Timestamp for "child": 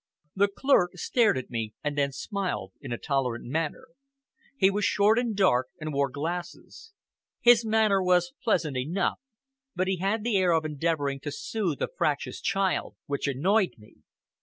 12.41-12.95